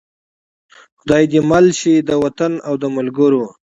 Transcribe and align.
خدای 0.99 1.23
دې 1.31 1.39
مل 1.51 1.65
شي 1.79 1.93
د 2.07 2.09
وطن 2.23 2.53
او 2.67 2.73
د 2.81 2.83
ملګرو. 2.95 3.43